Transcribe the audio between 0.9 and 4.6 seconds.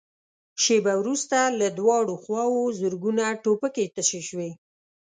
وروسته له دواړو خواوو زرګونه ټوپکې تشې شوې.